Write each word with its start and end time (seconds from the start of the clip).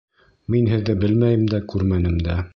Мин 0.53 0.69
һеҙҙе 0.71 0.95
белмәйем 1.03 1.47
дә, 1.53 1.61
күрмәнем 1.75 2.19
дә! 2.31 2.45